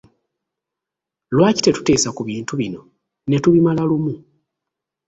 [1.35, 2.81] Lwaki tetuteesa ku bintu bino
[3.27, 4.13] ne tubimala lumu?